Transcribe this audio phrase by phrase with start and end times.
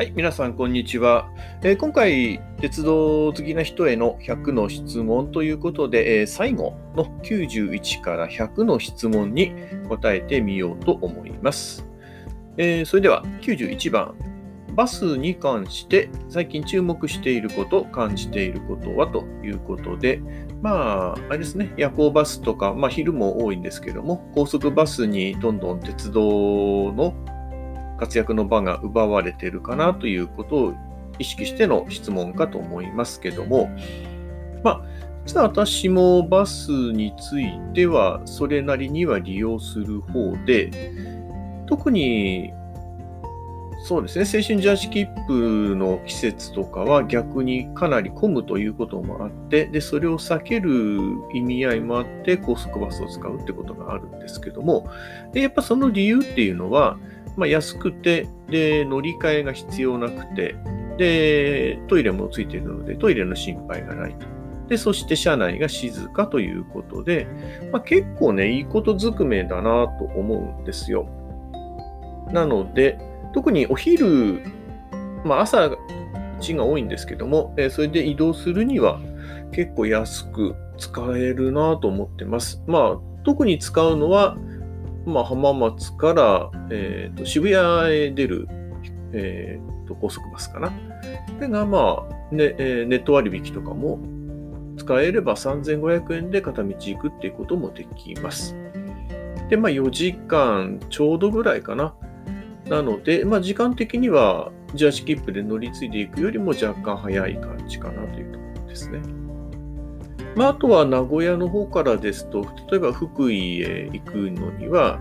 [0.00, 1.28] はい、皆さん、こんにちは。
[1.62, 9.52] えー、今回、鉄道好きな人への100の質問ということで、えー、最後の91から100の質問に
[9.90, 11.86] 答えてみようと思います。
[12.56, 14.14] えー、それでは、91番。
[14.74, 20.22] バスに関して最近注目していること、感じていることはということで、
[20.62, 27.12] まあ、あれですね、夜行バスとか、まあ、昼も多いんですけども、高速バスにどんどん鉄道の
[28.00, 30.74] 活躍の場が奪われてるかなということを
[31.18, 33.68] 意識しての質問かと思いますけども、
[34.64, 34.80] まあ、
[35.26, 40.70] 実は私もバスについてはそれなりには利用する方で、
[41.66, 42.54] 特に
[43.82, 50.98] そうですね、青春ジャージ切符の季節とかは逆にかなり混むということもあって、で、それを避ける
[51.32, 54.86] 意味合いもあって高速バスを使うってことがあるんですけども、
[55.32, 56.98] で、やっぱその理由っていうのは、
[57.36, 60.56] まあ、安くて、で、乗り換えが必要なくて、
[60.98, 64.26] で、トイレもついているので、トイレの心配がないと。
[64.68, 67.26] で、そして車内が静かということで、
[67.72, 71.08] まあ、結構ね、いいことずくめだなと思うんですよ。
[72.32, 72.98] なので、
[73.32, 74.42] 特にお昼、
[75.24, 75.70] まあ、朝
[76.40, 79.00] 地が多いんですけども、えそれで移動するには
[79.52, 82.62] 結構安く使えるなと思ってます。
[82.66, 84.36] まあ、特に使うのは、
[85.06, 88.48] まあ、浜松から、えーと、渋谷へ出る、
[89.12, 90.68] えーと、高速バスかな。
[90.70, 90.74] こ
[91.40, 93.98] れが、まあねえ、ネット割引とかも
[94.76, 98.56] 使えれば3500円で片道行くっていうこともできます。
[99.48, 101.94] で、まあ、4時間ちょうどぐらいかな。
[102.70, 109.00] なので、まあ、時間的にはジャージ切符で乗り継いでいくよりも若干早い感じかなというところですね。
[110.36, 115.00] まあ、あとは名古屋の方からですと、例えば福井へ行くのには、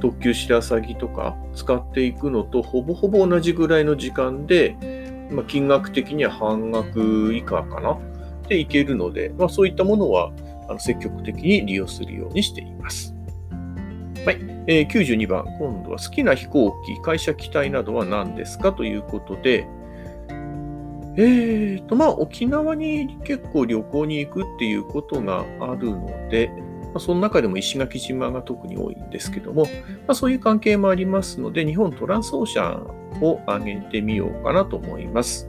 [0.00, 7.98] 特急白鷺とか使っていくのとほぼほぼ同じぐらいの時間で、まあ、金額的には半額以下かな
[8.48, 10.30] で行けるので、まあ、そういったものは
[10.68, 13.09] あの積極的に利用するようにしています。
[14.26, 19.66] はい、えー、92番、今度は好きな飛行機、会社機体などは何ですかということで、
[21.16, 26.52] えーと、まあ、沖縄に結構旅行に行くっていうことがあるので、
[26.92, 29.68] まあ、その中でも石垣島が特に多いんですけども、ま
[30.08, 35.48] あ、そういう関係もありますので、日本トランスオーシャンを挙げてみようかなと思います。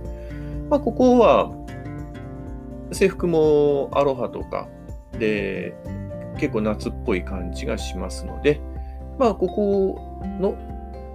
[0.69, 1.51] まあ、ここは、
[2.93, 4.69] 制服もアロハとか
[5.19, 5.73] で、
[6.37, 8.59] 結構夏っぽい感じがしますので、
[9.19, 9.99] まあ、ここ
[10.39, 10.57] の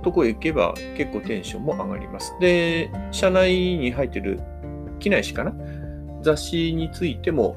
[0.02, 2.34] とこへ行けば結構テンションも上がります。
[2.40, 4.40] で、車内に入ってる
[5.00, 5.54] 機内誌かな？
[6.22, 7.56] 雑誌についても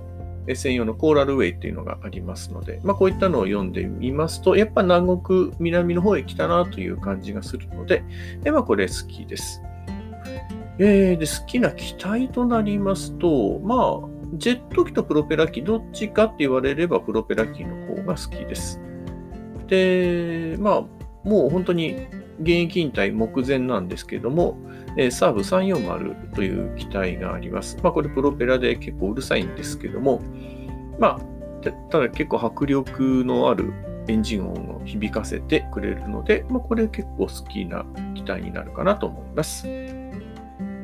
[0.51, 8.03] 専用のコーラルウェイっていうのがありますので、まあ、こういったのを読んでみますと、やっぱ南国、南の方へ来たなという感じがするので、
[8.41, 9.61] でまあ、これ好きです。
[10.79, 18.79] えー、で好きな機体となりますと、まあ、ジェット機とプロペラ機、どっちかって言われればプロペラ機の方が好きです。
[19.67, 20.81] で、まあ、
[21.23, 22.07] もう本当に
[22.41, 24.57] 現役引退目前なんですけども、
[25.11, 27.77] サーブ340という機体があります。
[27.83, 30.21] まあ、これプロペラで結構うるさいんですけども、
[30.99, 33.73] まあ、ただ結構迫力のある
[34.07, 37.85] エンジン音を響かせてくれるので、まあ、これ結構好きな
[38.15, 39.98] 機体になるかなと思います。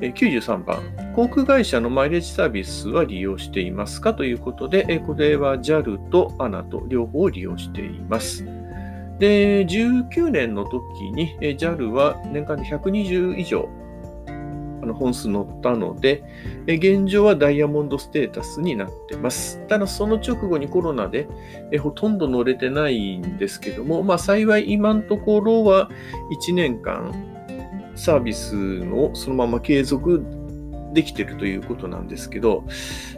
[0.02, 8.46] 93番、航空会社のマイレージサービスは利用していますかということで、これは JAL と ANA と両方を利用しています。
[9.20, 13.70] で、19年の時に JAL は年間で120以上
[14.84, 16.24] あの本数乗ったので、
[16.68, 19.66] 現状はダイヤモンドステータスになってます。
[19.68, 21.28] ただその直後にコロナで
[21.82, 25.90] ほとんど乗れてないんですけども、まあ幸い今のところは
[26.50, 27.32] 1年間
[27.96, 28.56] サービス
[28.92, 30.24] をそのまま継続
[30.94, 32.64] できてるということなんですけど、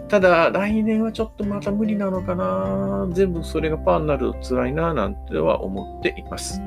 [0.07, 6.61] ただ来年はちょっとまた無理なのかな全部それがパーになると辛いななんては思っています。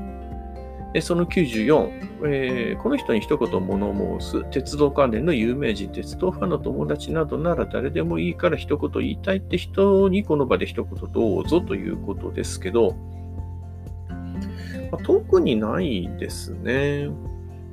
[1.03, 12.97] その94、えー、この人に一言物申す、鉄道関連の有名人、鉄道ファンの友達などなら誰でもいいから一言言いたいって人にこの場で一言どうぞということですけど、
[14.91, 17.09] まあ、特にないですね。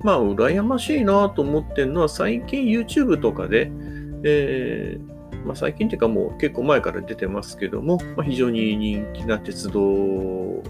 [0.03, 3.71] まあ、羨ましいなと思ってるのは、最近 YouTube とかで、
[4.23, 10.63] えー、まあ、最近っていうかもう結構前から出てますけども、まあ、非常に人気な鉄道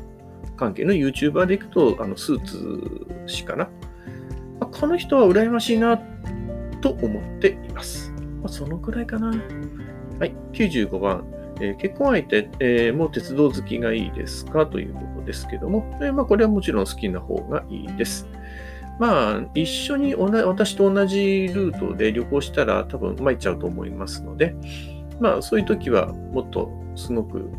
[0.56, 3.70] 関係の YouTuber でいくと、あのスーツ氏かな。
[4.60, 5.98] まあ、この人は羨ましいな
[6.82, 8.14] と思っています。
[8.42, 9.28] ま、そのくらいかな。
[10.20, 11.26] はい、95番。
[11.60, 14.68] えー、結婚相手、えー、も鉄道好きがいいですか？
[14.68, 18.28] ということですけども、え、まあ、これはもちろん好きな方がいいです。
[19.00, 24.56] まあ、一緒に私と同じルートで旅行したら多分参っちゃうと思いますので、
[25.20, 27.52] まあ、そういう時はもっとすごく、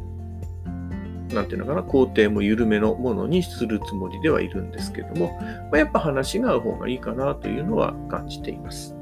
[1.33, 8.99] なんていうのかな、工程も緩めのものにするつもりではいるんですけども、まあ、やっぱ話が合う方がいいかなというのは感じています。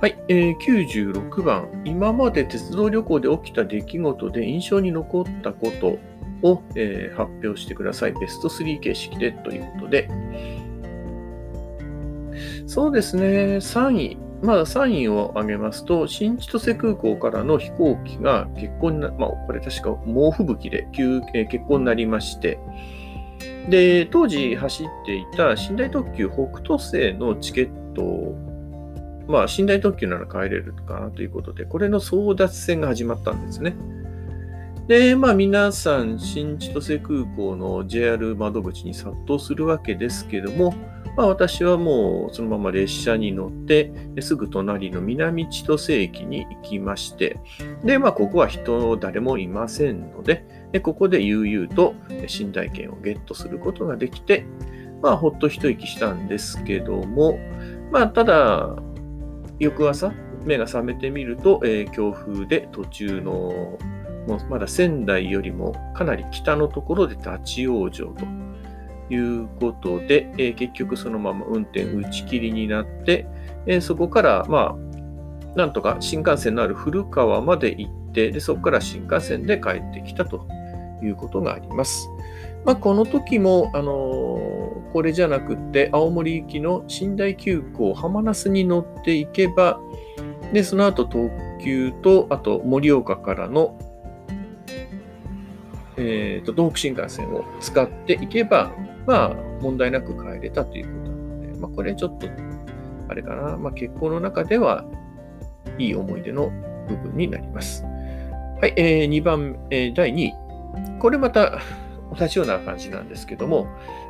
[0.00, 1.82] はい、えー、96番。
[1.86, 5.98] 今まで鉄道旅行で起きた出来事で印象に残ったこと
[6.44, 8.12] を、えー、発表してください。
[8.12, 10.08] ベスト3形式でということで。
[12.66, 14.18] そうですね、3位。
[14.42, 22.58] まあ、3位を挙げますと、新千歳空港からの飛行機が結婚な、まあ、これ確か猛吹雪で急、えー、結婚になりまして、
[23.70, 28.36] で、当時走っていた寝台特急北斗星のチケットを、
[29.28, 33.74] まあ、寝台特急なら帰れるかなということで、これの争奪戦が始まったんですね。
[34.86, 40.74] で、まあ皆さん、新千歳空港の JR 窓口に殺到するわけですけども、
[41.16, 43.90] まあ私はもうそのまま列車に乗って、
[44.20, 47.38] すぐ隣の南千歳駅に行きまして、
[47.82, 50.44] で、まあここは人誰もいませんので、
[50.82, 54.44] ここで悠々と寝台券をゲットすることができて、
[55.00, 57.38] まあほっと一息したんですけども、
[57.90, 58.76] まあただ、
[59.58, 60.12] 翌朝、
[60.44, 63.78] 目が覚めてみると、えー、強風で途中の
[64.26, 68.26] もうまだ仙台よりもかなり北のところで立ち往生と
[69.12, 73.26] いうことで、えー、結局そのまま運転打ち切りになって、
[73.66, 80.46] えー、そこからまあ、なんとか新幹線のある古川まで行って、でそこから新幹線で帰ってきたと
[81.02, 82.08] いうことがあります。
[82.64, 89.78] まあ、この時も、あのー、これじゃなくて、青森行きの寝台急行浜那須に乗っていけば、
[90.52, 91.30] で、その後特
[91.62, 93.78] 急と、あと盛岡からの
[95.96, 98.72] えーと、東北新幹線を使っていけば、
[99.06, 102.28] まあ、問題なく帰れたということなので、まあ、これちょっと、
[103.08, 104.84] あれかな、まあ、結婚の中では
[105.78, 106.50] いい思い出の
[106.88, 107.84] 部分になります。
[107.84, 110.34] はい、えー、2番、えー、第2位。
[110.98, 111.60] これまた、
[112.14, 113.66] 同じような感じなんですけども、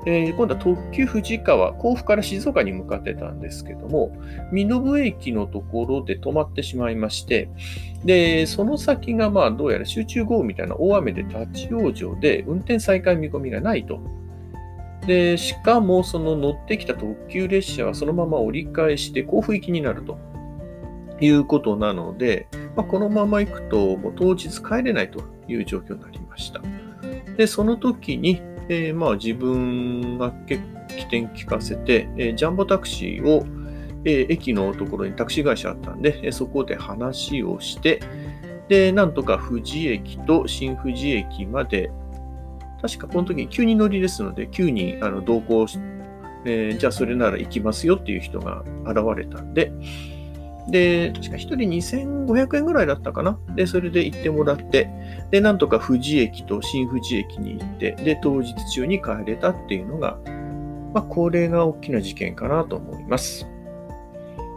[0.07, 4.17] えー、今度は特急富士川、甲府から静岡に向かってたんですけども、
[4.53, 7.49] 身延駅のところで止まってしまいまして、
[8.05, 14.01] で、その先がまあどうやら集中豪雨みたいな大雨で立ち往生で運転再開見込みがないと。
[15.07, 20.19] で、しかもその乗ってきた特急列車はそのまま折り返して甲府行きになると
[21.21, 26.61] いうことなので、まあ、このまま行くともう当日帰れないという状況になりました。
[27.37, 33.45] で、その時に、えー、まあ自分が起点聞かせて、えー、ジャンボタクシーを、
[34.05, 38.01] えー、駅のところにタクシー会社あったんで、えそこで話をして、
[38.69, 41.91] で、なんとか富士駅と新富士駅まで、
[42.81, 45.79] 確かこの時に急に乗りですので、急にあの同行し、
[46.47, 49.73] えじゃあそれなら行きますよっていう人が現れたんで、
[50.69, 51.57] で、確か1人
[52.27, 53.39] 2500円ぐらいだったかな。
[53.55, 54.89] で、それで行ってもらって、
[55.31, 60.19] で、なんとか富士駅と新富士駅に行って、で、当日中に帰れたっていうのが、
[60.95, 63.47] まあ、これが大きな事件かなと思います。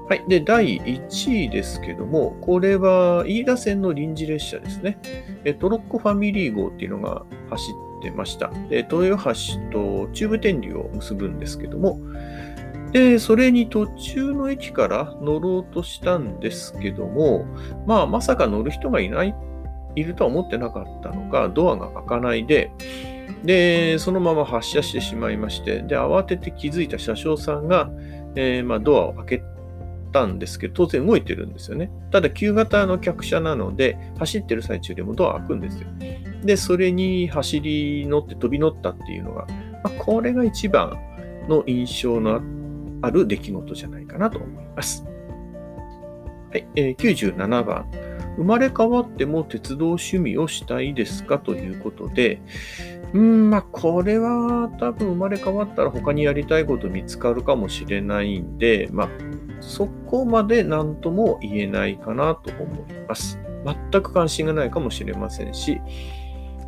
[0.08, 0.24] はい。
[0.30, 4.98] で、第1位ですけども、これは飯田線の臨時列車ですね。
[5.60, 8.50] トロッコファミリー号っていうのが走ってました。
[8.70, 12.00] で、豊橋と中部天竜を結ぶんですけども、
[12.92, 17.46] で、それに途中の駅から乗ろうとしたんですけども、
[17.86, 19.36] まあ、まさか乗る人がいない、
[19.96, 22.72] いるとは思ってなかったのか、ドアが開かないで、
[23.44, 27.90] で、そのまま発車してしまいまして、で、慌てて気づいた車掌さんが、
[28.36, 29.44] えー、まあ、ドアを開け
[30.12, 31.92] たんですけど、当然動いてるんですよね。
[32.12, 35.88] ただ、旧型の客車なので、走ってる最中でもドア開くんですよ。
[36.44, 39.46] で、それに走り乗って飛び乗ったっていうのが、
[39.84, 40.98] まあ、これが一番
[41.48, 42.58] の印象のあった
[43.02, 45.06] ある出来事じゃないかなと思います。
[46.52, 47.86] はい、えー、97番。
[48.38, 52.40] 生まれ変わっても鉄道趣味をしたいですかということで、
[53.14, 59.10] うん、まあ、これは多分生まれ変わったら他にやりたいこと見つかるかもしれないんで、まあ、
[59.60, 63.40] そこまで何とも言えないかなと思います。
[63.92, 65.82] 全く関心がないかもしれませんし、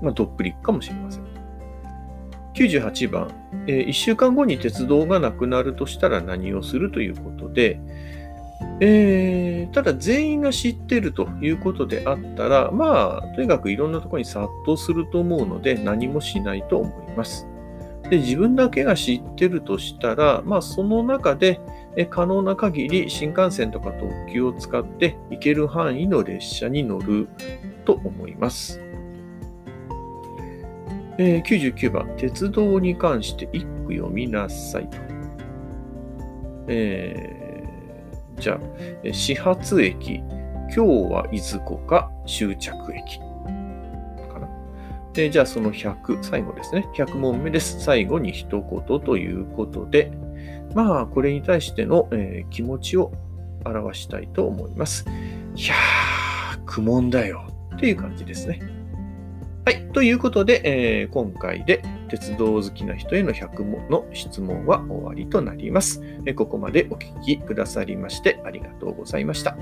[0.02, 1.24] まあ、どっぷりかもしれません。
[2.56, 3.28] 98番、
[3.70, 7.80] え、1週間後に鉄道がなくなるとしたら何をするということで、
[8.82, 17.48] えー、ただ全員が知ってるということであったら、まあ、とにかくいろんなところに殺到すると思うので何もしないと思います。
[18.10, 21.60] で、自分だけが知ってるとしたら、まあ、その中で
[22.10, 27.28] 可能な限り新幹線とか特急を使って行ける範囲の列車に乗る
[27.86, 28.82] と思います。
[31.22, 34.98] えー、99番、鉄道に関して一句読みなさいと。
[36.70, 43.20] えー、じゃあ、始発駅、今日はいずこか終着駅。
[43.20, 44.48] かな。
[45.12, 46.88] で、じゃあその100、最後ですね。
[46.96, 47.84] 100問目です。
[47.84, 50.14] 最後に一言ということで、
[50.74, 53.12] まあ、これに対しての、えー、気持ちを
[53.66, 55.06] 表したいと思います。
[55.54, 57.46] いやー、苦悶だよ
[57.76, 58.79] っていう感じですね。
[59.70, 59.88] はい。
[59.92, 66.02] ということで、えー、今回で鉄道好きな人への100問の質問は終わりとなります。
[66.26, 69.56] えここまでお聞きくださりましてありがとうございました。